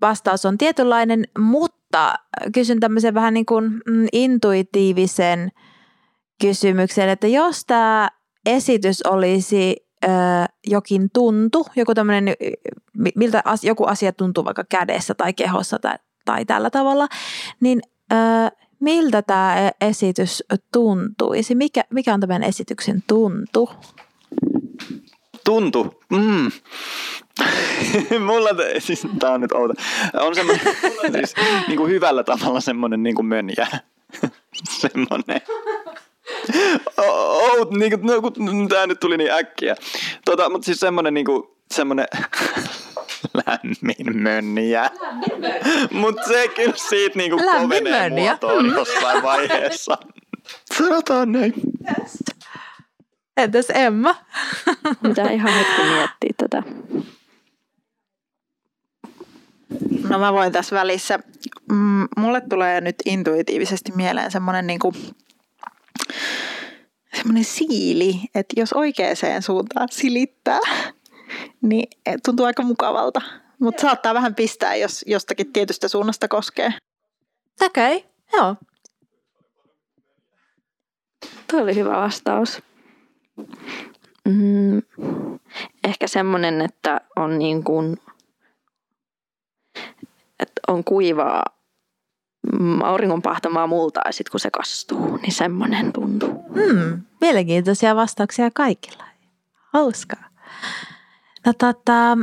[0.00, 2.14] vastaus on tietynlainen, mutta
[2.54, 5.52] kysyn tämmöisen vähän niin kuin mm, intuitiivisen
[6.40, 8.08] kysymyksen, että jos tämä
[8.46, 10.08] esitys olisi ö,
[10.66, 12.34] jokin tuntu, joku tämmöinen,
[13.14, 17.08] miltä as, joku asia tuntuu vaikka kädessä tai kehossa tai, tai tällä tavalla,
[17.60, 17.80] niin
[18.12, 18.16] ö,
[18.82, 20.42] miltä tämä e- esitys
[20.72, 21.54] tuntuisi?
[21.54, 23.70] Mikä, mikä on tämän esityksen tuntu?
[25.44, 26.00] Tuntu.
[26.10, 26.50] Mm.
[28.26, 29.74] Mulla, siis tää on nyt outo.
[30.14, 30.66] On semmoinen,
[31.12, 31.34] siis
[31.68, 33.66] niin kuin hyvällä tavalla semmoinen niin kuin mönjä.
[34.80, 35.40] semmoinen.
[36.96, 39.76] Out, niin kuin, no, kun tää nyt tuli niin äkkiä.
[40.24, 41.42] Tota, mutta siis semmoinen niin kuin,
[41.74, 42.06] semmoinen
[43.34, 44.90] lämmin mönjä.
[45.90, 49.98] Mutta se kyllä siitä niin kuin Lämmin kovenee muotoon jossain vaiheessa.
[50.78, 51.54] Sanotaan näin.
[53.36, 54.14] Entäs Emma?
[55.02, 56.62] Mitä ihan hetki miettiä tätä.
[60.08, 61.18] No mä voin tässä välissä.
[61.72, 64.94] Mm, mulle tulee nyt intuitiivisesti mieleen semmoinen niin kuin,
[67.16, 70.58] semmoinen siili, että jos oikeaan suuntaan silittää,
[71.62, 71.88] niin
[72.24, 73.20] tuntuu aika mukavalta.
[73.58, 76.72] Mutta saattaa vähän pistää, jos jostakin tietystä suunnasta koskee.
[77.62, 78.56] Okei, okay, joo.
[81.50, 82.62] Tuo oli hyvä vastaus.
[84.24, 84.82] Mm,
[85.84, 87.96] ehkä semmoinen, että on niin kuin,
[90.40, 91.44] että on kuivaa
[92.82, 96.44] auringon pahtamaa multaa ja sitten kun se kastuu, niin semmoinen tuntuu.
[96.54, 99.04] Hmm, mielenkiintoisia vastauksia kaikilla.
[99.72, 100.24] Hauskaa.
[101.46, 102.18] No tota,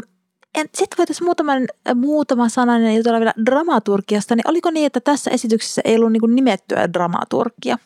[0.58, 4.36] sitten voitaisiin muutaman, muutama sananen jutella vielä dramaturgiasta.
[4.36, 7.78] Niin oliko niin, että tässä esityksessä ei ollut niin nimettyä dramaturgia?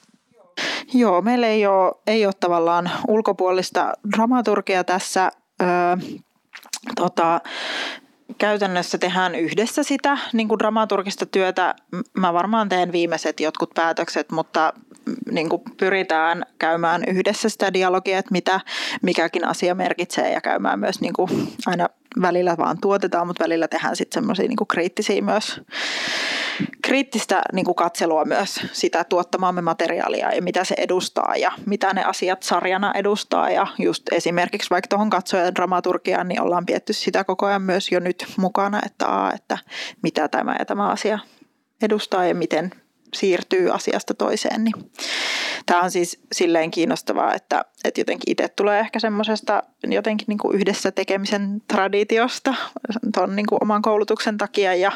[0.94, 5.32] Joo, meillä ei ole, ei ole tavallaan ulkopuolista dramaturgia tässä.
[5.62, 5.68] Öö,
[6.96, 7.42] tota,
[8.38, 11.76] käytännössä tehdään yhdessä sitä niin kuin dramaturgista työtä.
[12.18, 14.74] Mä varmaan teen viimeiset jotkut päätökset, mutta
[15.32, 18.60] niin kuin pyritään käymään yhdessä sitä dialogia, että mitä
[19.02, 21.30] mikäkin asia merkitsee ja käymään myös niin kuin
[21.66, 21.90] aina
[22.22, 25.62] välillä vaan tuotetaan, mutta välillä tehdään sitten semmoisia niin kriittisiä myös
[26.82, 32.04] kriittistä niin kuin katselua myös sitä tuottamaamme materiaalia ja mitä se edustaa ja mitä ne
[32.04, 33.50] asiat sarjana edustaa.
[33.50, 38.00] Ja just esimerkiksi vaikka tuohon katsojan dramaturgiaan, niin ollaan pietty sitä koko ajan myös jo
[38.00, 39.58] nyt mukana, että, aa, että
[40.02, 41.20] mitä tämä ja tämä asia
[41.82, 42.72] edustaa ja miten
[43.14, 44.64] siirtyy asiasta toiseen.
[44.64, 44.92] Niin
[45.66, 50.56] tämä on siis silleen kiinnostavaa, että, että jotenkin itse tulee ehkä semmoisesta jotenkin niin kuin
[50.56, 52.56] yhdessä tekemisen traditiosta
[53.14, 54.92] tuon niin oman koulutuksen takia ja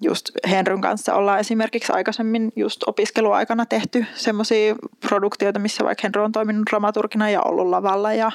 [0.00, 4.74] just Henryn kanssa ollaan esimerkiksi aikaisemmin just opiskeluaikana tehty semmoisia
[5.08, 8.32] produktioita, missä vaikka Henry on toiminut dramaturgina ja ollut lavalla ja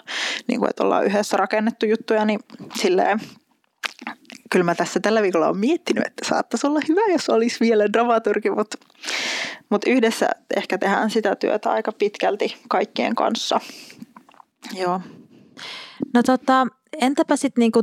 [0.47, 2.39] niin kuin, että ollaan yhdessä rakennettu juttuja, niin
[2.75, 3.19] silleen
[4.51, 8.49] kyllä mä tässä tällä viikolla olen miettinyt, että saattaisi olla hyvä, jos olisi vielä dramaturgi,
[8.49, 8.77] mutta,
[9.69, 13.59] mutta yhdessä ehkä tehdään sitä työtä aika pitkälti kaikkien kanssa.
[14.73, 15.01] Joo.
[16.13, 16.67] No tota,
[17.01, 17.81] entäpä sitten niinku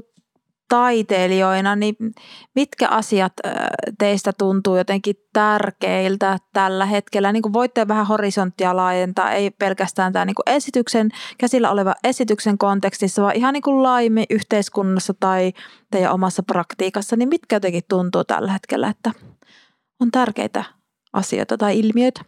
[0.70, 1.96] taiteilijoina, niin
[2.54, 3.32] mitkä asiat
[3.98, 7.32] teistä tuntuu jotenkin tärkeiltä tällä hetkellä?
[7.32, 12.58] Niin kuin voitte vähän horisonttia laajentaa, ei pelkästään tämä niin kuin esityksen, käsillä oleva esityksen
[12.58, 15.52] kontekstissa, vaan ihan niin kuin laajemmin yhteiskunnassa tai
[15.90, 19.10] teidän omassa praktiikassa, niin mitkä jotenkin tuntuu tällä hetkellä, että
[20.00, 20.64] on tärkeitä
[21.12, 22.20] asioita tai ilmiöitä?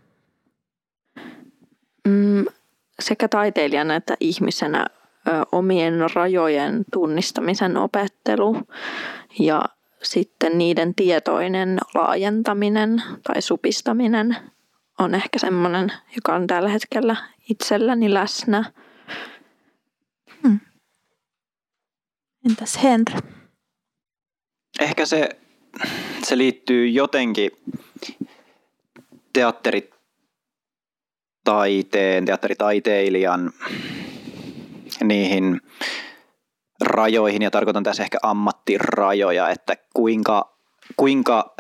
[2.09, 2.44] Mm,
[3.00, 4.87] sekä taiteilijana että ihmisenä
[5.52, 8.56] omien rajojen tunnistamisen opettelu
[9.38, 9.62] ja
[10.02, 14.37] sitten niiden tietoinen laajentaminen tai supistaminen
[14.98, 17.16] on ehkä semmoinen, joka on tällä hetkellä
[17.50, 18.72] itselläni läsnä.
[20.42, 20.61] Hmm.
[22.50, 23.18] Entäs Henry?
[24.80, 25.28] Ehkä se,
[26.22, 27.50] se liittyy jotenkin
[29.32, 33.52] teatteritaiteen, teatteritaiteilijan
[35.02, 35.60] niihin
[36.80, 40.56] rajoihin, ja tarkoitan tässä ehkä ammattirajoja, että kuinka,
[40.96, 41.54] kuinka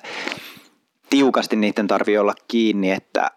[1.10, 3.30] tiukasti niiden tarvii olla kiinni, että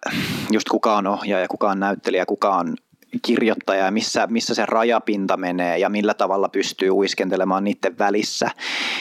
[0.51, 2.75] just kuka on ohjaaja, kuka on näyttelijä, kuka on
[3.21, 8.51] kirjoittaja ja missä, missä se rajapinta menee ja millä tavalla pystyy uiskentelemaan niiden välissä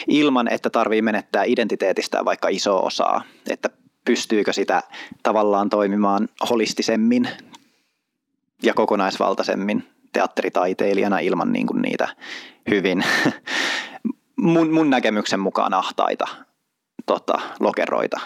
[0.07, 3.69] ilman, että tarvii menettää identiteetistä vaikka iso osaa, että
[4.05, 4.83] pystyykö sitä
[5.23, 7.29] tavallaan toimimaan holistisemmin
[8.63, 12.07] ja kokonaisvaltaisemmin teatteritaiteilijana ilman niin kuin niitä
[12.71, 13.03] hyvin
[14.53, 16.27] mun, mun näkemyksen mukaan ahtaita
[17.05, 18.19] tota, lokeroita,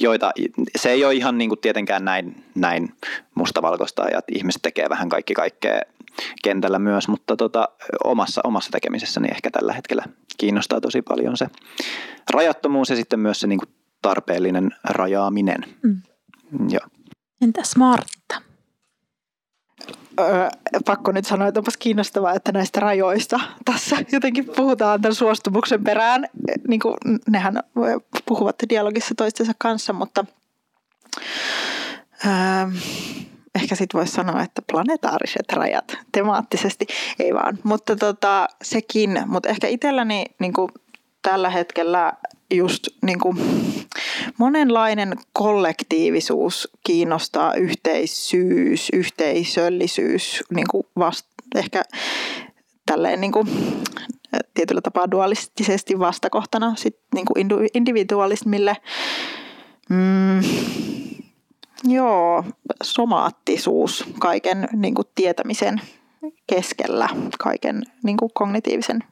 [0.00, 0.32] joita
[0.76, 2.94] se ei ole ihan niin kuin tietenkään näin, näin
[3.34, 5.80] mustavalkoista ja ihmiset tekee vähän kaikki kaikkea
[6.42, 7.68] kentällä myös, mutta tota,
[8.04, 10.04] omassa, omassa tekemisessäni ehkä tällä hetkellä
[10.38, 11.46] kiinnostaa tosi paljon se
[12.30, 15.60] rajattomuus ja sitten myös se niin kuin tarpeellinen rajaaminen.
[15.82, 16.02] Mm.
[16.68, 16.80] Ja.
[17.42, 18.45] Entäs Martta?
[20.20, 20.48] Öö,
[20.86, 26.26] pakko nyt sanoa, että onpas kiinnostavaa, että näistä rajoista tässä jotenkin puhutaan tämän suostumuksen perään.
[26.68, 26.96] Niin kuin
[27.30, 27.62] nehän
[28.26, 30.24] puhuvat dialogissa toistensa kanssa, mutta
[32.26, 32.32] öö,
[33.54, 36.86] ehkä sitten voisi sanoa, että planetaariset rajat temaattisesti,
[37.18, 37.58] ei vaan.
[37.62, 40.68] Mutta tota, sekin, mutta ehkä itselläni niin kuin
[41.22, 42.12] tällä hetkellä
[42.50, 43.36] just niin kuin
[44.38, 51.82] monenlainen kollektiivisuus kiinnostaa, yhteisyys, yhteisöllisyys, niin kuin vast, ehkä
[52.86, 53.48] tälleen niin kuin,
[54.54, 58.76] tietyllä tapaa dualistisesti vastakohtana sit, niin kuin individualismille.
[59.90, 60.40] Mm,
[61.84, 62.44] joo,
[62.82, 65.80] somaattisuus kaiken niin kuin tietämisen
[66.46, 69.04] keskellä, kaiken niin kuin kognitiivisen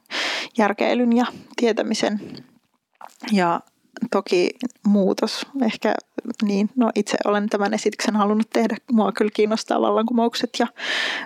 [0.57, 2.19] järkeilyn ja tietämisen
[3.31, 3.61] ja
[4.11, 4.49] toki
[4.85, 5.47] muutos.
[5.61, 5.95] Ehkä
[6.41, 8.77] niin, no itse olen tämän esityksen halunnut tehdä.
[8.91, 10.67] Mua kyllä kiinnostaa vallankumoukset ja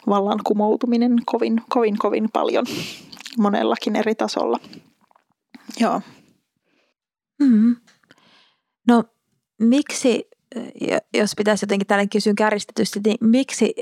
[0.07, 2.65] vallankumoutuminen kovin, kovin, kovin paljon
[3.37, 4.59] monellakin eri tasolla.
[5.79, 6.01] Joo.
[7.39, 7.75] Mm.
[8.87, 9.03] No
[9.59, 10.29] miksi,
[11.13, 13.73] jos pitäisi jotenkin tällä kysyä kärjistetysti, niin miksi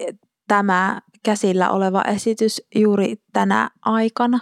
[0.47, 4.39] tämä käsillä oleva esitys juuri tänä aikana?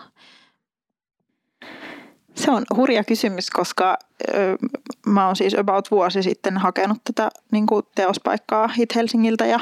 [2.36, 3.98] Se on hurja kysymys, koska
[4.34, 4.58] ö,
[5.06, 9.60] mä oon siis about vuosi sitten hakenut tätä niin kuin teospaikkaa Hit Helsingiltä ja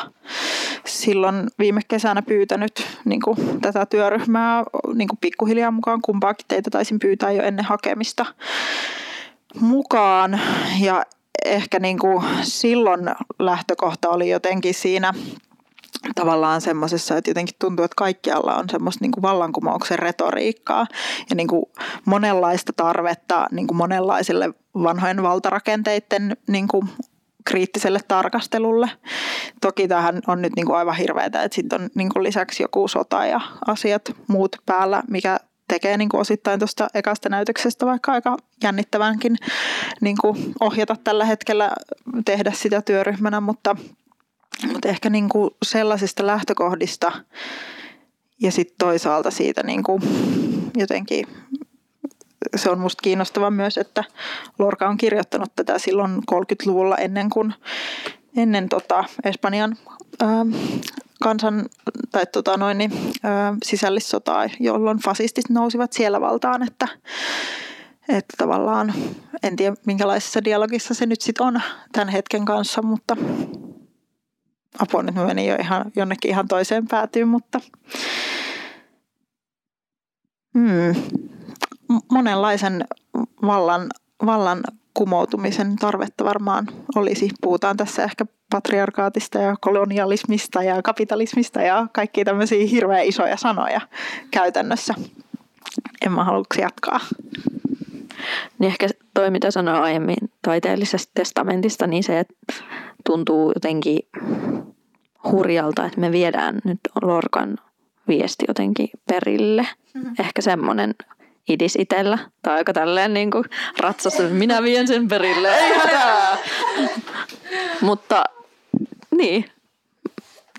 [0.86, 6.02] silloin viime kesänä pyytänyt niin kuin, tätä työryhmää niin kuin pikkuhiljaa mukaan.
[6.02, 8.26] Kumpaakin teitä taisin pyytää jo ennen hakemista
[9.60, 10.40] mukaan
[10.80, 11.04] ja
[11.46, 13.02] ehkä niin kuin silloin
[13.40, 15.14] lähtökohta oli jotenkin siinä
[16.16, 20.88] tavallaan semmoisessa, että jotenkin tuntuu, että kaikkialla on semmoista niin kuin vallankumouksen retoriikkaa
[21.30, 21.66] ja niin kuin
[22.06, 26.89] monenlaista tarvetta niin kuin monenlaisille vanhojen valtarakenteiden niin kuin
[27.46, 28.89] kriittiselle tarkastelulle.
[29.62, 32.88] Toki tähän on nyt niin kuin aivan hirveätä, että sitten on niin kuin lisäksi joku
[32.88, 38.38] sota ja asiat muut päällä, mikä tekee niin kuin osittain tuosta ekasta näytöksestä vaikka aika
[38.63, 39.36] jännittävänkin
[40.02, 41.72] niin kuin ohjata tällä hetkellä,
[42.26, 43.76] tehdä sitä työryhmänä, mutta,
[44.74, 47.12] mutta ehkä niin kuin sellaisista lähtökohdista
[48.42, 50.02] ja sitten toisaalta siitä niin kuin
[50.76, 51.28] jotenkin
[52.56, 54.04] se on musta kiinnostava myös, että
[54.60, 57.54] Lorca on kirjoittanut tätä silloin 30-luvulla ennen kuin
[58.38, 59.78] ennen tota Espanjan
[60.22, 60.46] ää,
[61.24, 61.66] kansan
[62.12, 63.28] tai tota noin, niin, ö,
[63.63, 66.88] sisällissotaa, jolloin fasistit nousivat siellä valtaan, että,
[68.10, 68.94] että tavallaan
[69.44, 71.62] en tiedä minkälaisessa dialogissa se nyt sitten on
[71.92, 73.18] tämän hetken kanssa, mutta
[74.80, 77.60] apua nyt mä menin jo ihan, jonnekin ihan toiseen päätyyn, mutta
[80.54, 80.96] hmm,
[82.12, 82.86] monenlaisen
[83.42, 83.90] vallan,
[84.26, 87.30] vallan kumoutumisen tarvetta varmaan olisi.
[87.42, 93.82] Puhutaan tässä ehkä patriarkaatista ja kolonialismista ja kapitalismista ja kaikki tämmöisiä hirveän isoja sanoja
[94.32, 94.94] käytännössä.
[96.06, 97.00] En mä haluaisi jatkaa.
[98.60, 102.34] Niin ehkä toi, mitä sanoin aiemmin taiteellisesta testamentista, niin se että
[103.06, 104.00] tuntuu jotenkin
[105.32, 107.58] hurjalta, että me viedään nyt Lorkan
[108.08, 109.68] viesti jotenkin perille.
[109.94, 110.16] Mm-hmm.
[110.20, 110.96] Ehkä semmoinen
[111.50, 112.18] idis itellä.
[112.42, 113.46] Tai aika tälleen niin kuin
[113.80, 116.38] ratsasta, minä vien sen perille, ei hätää.
[117.82, 118.24] Mutta
[119.12, 119.46] niin,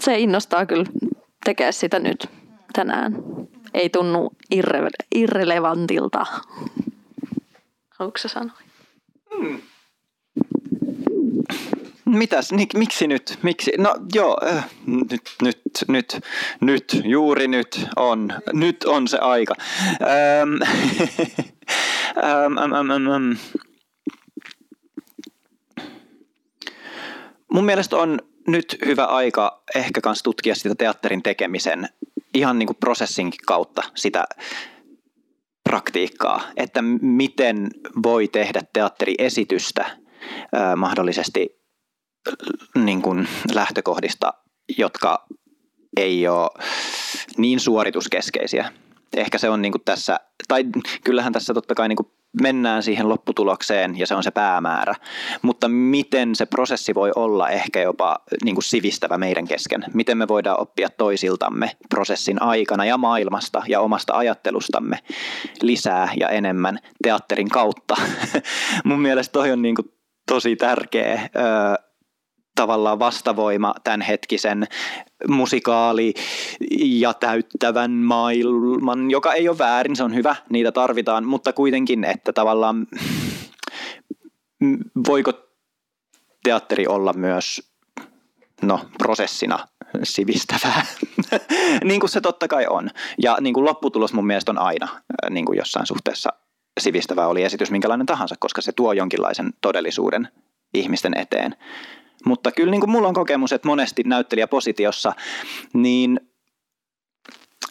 [0.00, 0.84] se innostaa kyllä
[1.44, 2.28] tekee sitä nyt
[2.72, 3.16] tänään.
[3.74, 6.26] Ei tunnu irre- irrelevantilta.
[7.98, 8.58] Haluatko sä sanoa?
[9.36, 9.58] Hmm.
[12.14, 13.38] Mitäs, miksi nyt?
[13.42, 13.72] Miksi?
[13.78, 16.20] No joo, äh, nyt, nyt, nyt,
[16.60, 19.54] nyt, juuri nyt on, nyt on se aika.
[20.02, 20.62] Ähm,
[22.24, 23.32] ähm, ähm, ähm, ähm.
[27.52, 31.88] Mun mielestä on nyt hyvä aika ehkä kans tutkia sitä teatterin tekemisen
[32.34, 34.24] ihan niin kuin prosessin kautta sitä
[35.64, 37.70] praktiikkaa, että miten
[38.02, 39.90] voi tehdä teatteriesitystä
[40.52, 41.63] ää, mahdollisesti
[42.74, 44.34] niin kuin lähtökohdista,
[44.78, 45.26] jotka
[45.96, 46.50] ei ole
[47.36, 48.72] niin suorituskeskeisiä.
[49.16, 50.64] Ehkä se on niin kuin tässä, tai
[51.04, 52.08] kyllähän tässä totta kai niin kuin
[52.42, 54.94] mennään siihen lopputulokseen ja se on se päämäärä.
[55.42, 59.84] Mutta miten se prosessi voi olla ehkä jopa niin kuin sivistävä meidän kesken?
[59.94, 64.98] Miten me voidaan oppia toisiltamme prosessin aikana ja maailmasta ja omasta ajattelustamme
[65.62, 67.96] lisää ja enemmän teatterin kautta?
[68.84, 69.92] Mun mielestä toi on niin kuin
[70.28, 71.30] tosi tärkeä
[72.54, 74.66] tavallaan vastavoima tämänhetkisen
[75.28, 76.14] musikaali
[76.80, 82.32] ja täyttävän maailman, joka ei ole väärin, se on hyvä, niitä tarvitaan, mutta kuitenkin, että
[82.32, 82.86] tavallaan
[85.08, 85.32] voiko
[86.44, 87.74] teatteri olla myös
[88.62, 89.58] no, prosessina
[90.02, 90.86] sivistävää,
[91.84, 92.90] niin kuin se totta kai on.
[93.22, 94.88] Ja niin kuin lopputulos mun mielestä on aina
[95.30, 96.32] niin kuin jossain suhteessa
[96.80, 100.28] sivistävää oli esitys minkälainen tahansa, koska se tuo jonkinlaisen todellisuuden
[100.74, 101.56] ihmisten eteen.
[102.24, 105.12] Mutta kyllä niin kuin mulla on kokemus, että monesti näyttelijäpositiossa
[105.72, 106.20] niin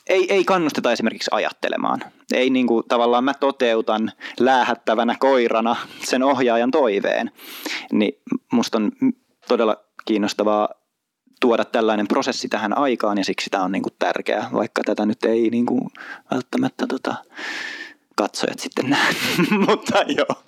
[0.07, 2.01] ei, ei kannusteta esimerkiksi ajattelemaan.
[2.33, 7.31] Ei niin kuin, tavallaan mä toteutan läähättävänä koirana sen ohjaajan toiveen.
[7.91, 8.13] Niin
[8.51, 8.91] musta on
[9.47, 10.69] todella kiinnostavaa
[11.41, 15.25] tuoda tällainen prosessi tähän aikaan ja siksi tämä on niin kuin tärkeää, vaikka tätä nyt
[15.25, 15.81] ei niin kuin
[16.31, 17.15] välttämättä tota,
[18.15, 19.13] katsojat sitten näe.
[19.67, 20.43] Mutta joo.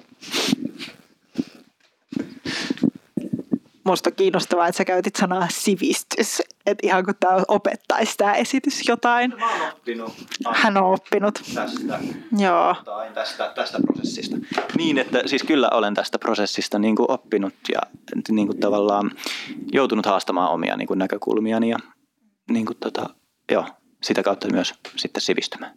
[3.85, 6.41] Musta on kiinnostavaa, että sä käytit sanaa sivistys.
[6.65, 9.33] Että ihan kun tämä opettaisi tämä esitys jotain.
[9.39, 10.13] Mä oon oppinut.
[10.53, 11.41] Hän on oppinut.
[11.55, 11.99] Tästä.
[12.37, 12.75] Joo.
[13.13, 14.37] Tästä, tästä prosessista.
[14.77, 17.81] Niin, että siis kyllä olen tästä prosessista niin kuin oppinut ja
[18.29, 19.11] niin kuin tavallaan
[19.71, 21.77] joutunut haastamaan omia niin kuin näkökulmiani ja
[22.49, 23.09] niin kuin tota,
[23.51, 23.65] joo,
[24.03, 25.73] sitä kautta myös sitten sivistymään.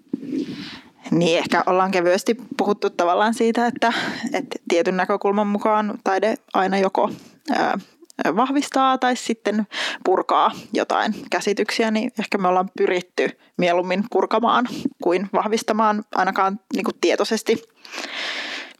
[1.10, 3.92] Niin, ehkä ollaan kevyesti puhuttu tavallaan siitä, että,
[4.32, 7.10] että tietyn näkökulman mukaan taide aina joko
[7.50, 7.78] ää,
[8.36, 9.66] vahvistaa tai sitten
[10.04, 14.66] purkaa jotain käsityksiä, niin ehkä me ollaan pyritty mieluummin purkamaan
[15.02, 17.62] kuin vahvistamaan ainakaan niin kuin tietoisesti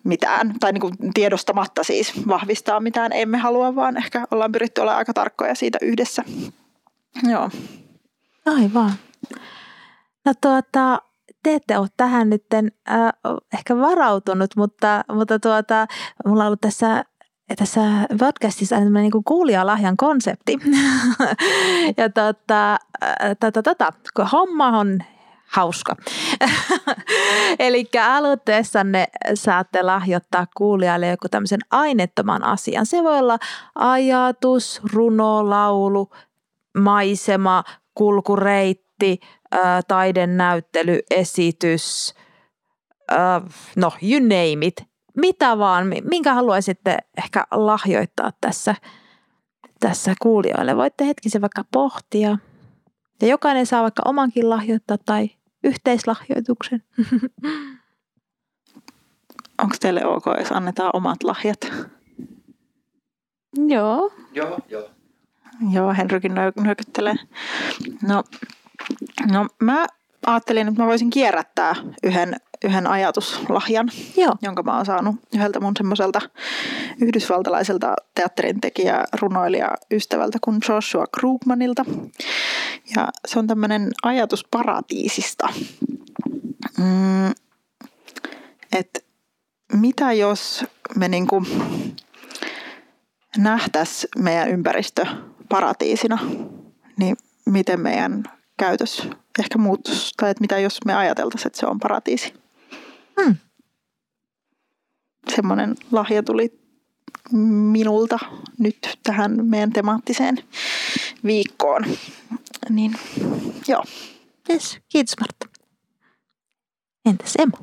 [0.05, 4.97] mitään, tai niin kuin tiedostamatta siis vahvistaa mitään emme halua, vaan ehkä ollaan pyritty olla
[4.97, 6.25] aika tarkkoja siitä yhdessä.
[7.31, 7.51] Joo.
[8.47, 8.93] Aivan.
[10.25, 11.03] No tuota,
[11.43, 12.65] te ette ole tähän nyt äh,
[13.55, 15.87] ehkä varautunut, mutta, mutta tuota,
[16.27, 17.05] mulla on ollut tässä
[17.57, 17.81] tässä
[18.19, 20.59] podcastissa on tämmöinen niin kuulijalahjan konsepti.
[21.99, 22.79] ja tota,
[23.41, 24.99] tota, tota, kun homma on
[25.49, 25.97] hauska.
[27.59, 32.87] Eli aloitteessanne saatte lahjoittaa kuulijalle joku tämmöisen aineettoman asian.
[32.87, 33.39] Se voi olla
[33.75, 36.11] ajatus, runo, laulu,
[36.79, 39.21] maisema, kulkureitti,
[39.89, 42.15] taidenäyttely, esitys,
[43.77, 44.89] no you name it
[45.21, 48.75] mitä vaan, minkä haluaisitte ehkä lahjoittaa tässä,
[49.81, 50.77] tässä kuulijoille.
[50.77, 52.39] Voitte hetkisen vaikka pohtia.
[53.23, 55.31] Ja jokainen saa vaikka omankin lahjoittaa tai
[55.65, 56.83] yhteislahjoituksen.
[59.63, 61.73] Onko teille ok, jos annetaan omat lahjat?
[63.57, 64.13] Joo.
[64.33, 64.91] Joo, joo.
[65.73, 67.15] Joo, Henrykin nyökyttelee.
[68.03, 68.23] No,
[69.33, 69.87] no mä
[70.27, 74.37] ajattelin, että mä voisin kierrättää yhden yhden ajatuslahjan, Joo.
[74.43, 76.21] jonka mä oon saanut yhdeltä mun semmoiselta
[77.01, 81.85] yhdysvaltalaiselta teatterin tekijä, runoilija ystävältä kuin Joshua Krugmanilta.
[82.97, 85.49] Ja se on tämmöinen ajatus paratiisista.
[86.79, 87.31] Mm,
[88.73, 89.01] että
[89.73, 90.65] mitä jos
[90.97, 91.43] me niinku
[93.37, 95.07] nähtäis meidän ympäristö
[95.49, 96.19] paratiisina,
[96.97, 97.17] niin
[97.47, 98.25] miten meidän
[98.59, 102.35] käytös ehkä muuttuisi, tai että mitä jos me ajateltaisiin, että se on paratiisi.
[103.23, 103.37] Hmm.
[105.35, 106.61] Semmoinen lahja tuli
[107.73, 108.19] minulta
[108.59, 110.39] nyt tähän meidän temaattiseen
[111.25, 111.85] viikkoon.
[112.69, 112.95] Niin,
[113.69, 113.85] joo.
[114.51, 115.61] Yes, kiitos Martta.
[117.07, 117.59] Entäs Emma?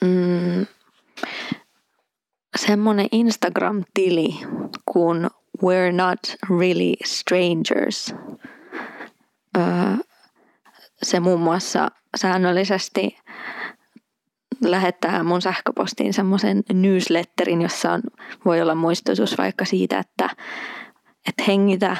[0.00, 0.66] Mm,
[2.56, 4.34] semmoinen Instagram-tili
[4.92, 5.30] kuin
[5.62, 6.20] We're Not
[6.60, 8.14] Really Strangers.
[11.02, 13.18] Se muun muassa säännöllisesti
[14.64, 18.02] lähettää mun sähköpostiin semmoisen newsletterin, jossa on,
[18.44, 20.30] voi olla muistutus vaikka siitä, että,
[21.28, 21.96] että hengitä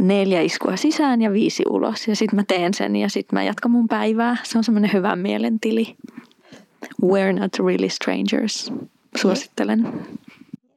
[0.00, 2.08] neljä iskua sisään ja viisi ulos.
[2.08, 4.36] Ja sitten mä teen sen ja sitten mä jatkan mun päivää.
[4.42, 5.96] Se on semmoinen hyvä mielentili.
[7.02, 8.72] We're not really strangers.
[9.16, 10.06] Suosittelen.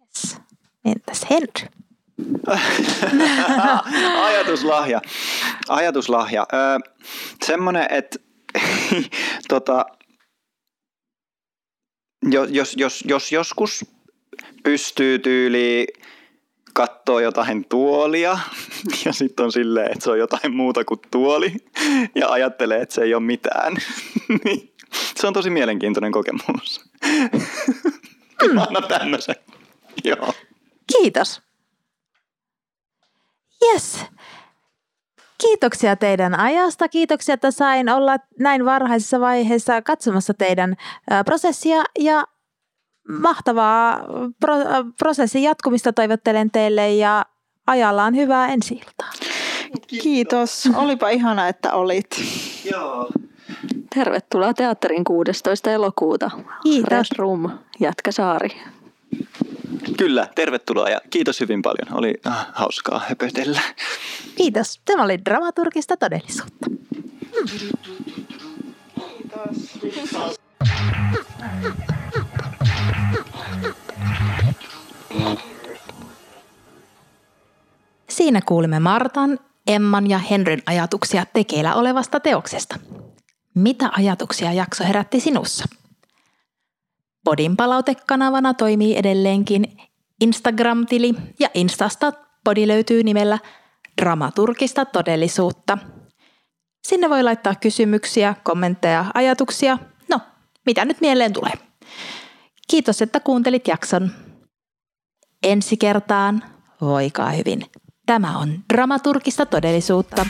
[0.08, 0.38] Yes.
[0.86, 1.80] Entäs Henry?
[4.26, 5.02] Ajatuslahja.
[5.70, 6.46] Ajatuslahja.
[6.54, 6.80] Öö,
[7.46, 8.20] semmoinen, että
[9.50, 9.86] tota,
[12.50, 13.86] jos, jos, jos joskus
[14.64, 15.88] pystyy tyyliin
[16.74, 18.40] katsoo jotain tuolia
[19.06, 21.54] ja sitten on silleen, että se on jotain muuta kuin tuoli
[22.16, 23.74] ja ajattelee, että se ei ole mitään.
[24.44, 24.74] niin
[25.16, 26.86] se on tosi mielenkiintoinen kokemus.
[28.68, 29.36] Anna tämmöisen.
[30.04, 30.34] Joo.
[30.88, 31.49] Kiitos.
[33.66, 34.06] Yes.
[35.42, 36.88] Kiitoksia teidän ajasta.
[36.88, 40.76] Kiitoksia, että sain olla näin varhaisessa vaiheessa katsomassa teidän
[41.26, 42.24] prosessia ja
[43.10, 44.00] mahtavaa
[44.40, 47.26] pro- prosessin jatkumista toivottelen teille ja
[47.68, 49.12] ajallaan hyvää ensi iltaa.
[50.02, 50.70] Kiitos.
[50.76, 52.08] Olipa ihana, että olit.
[52.72, 53.10] Joo.
[53.96, 55.72] Tervetuloa teatterin 16.
[55.72, 56.32] elokuuta.
[56.64, 56.90] Kiitos.
[56.92, 57.50] Red Room,
[57.80, 58.50] Jätkäsaari.
[59.98, 61.98] Kyllä, tervetuloa ja kiitos hyvin paljon.
[61.98, 63.62] Oli ah, hauskaa höpötellä.
[64.36, 64.82] Kiitos.
[64.86, 66.66] Tämä oli dramaturgista todellisuutta.
[78.10, 82.80] Siinä kuulimme Martan, Emman ja Henryn ajatuksia tekeillä olevasta teoksesta.
[83.56, 85.66] Mitä ajatuksia jakso herätti sinussa?
[87.24, 89.78] Podin palautekanavana toimii edelleenkin
[90.22, 92.14] Instagram-tili ja Instasta
[92.44, 93.40] podi löytyy nimellä
[94.02, 95.78] Dramaturgista todellisuutta.
[96.88, 99.78] Sinne voi laittaa kysymyksiä, kommentteja, ajatuksia.
[100.10, 100.20] No,
[100.66, 101.54] mitä nyt mieleen tulee?
[102.68, 104.12] Kiitos, että kuuntelit jakson.
[105.44, 106.44] Ensi kertaan
[106.82, 107.66] voikaa hyvin.
[108.06, 110.26] Tämä on dramaturgista todellisuutta.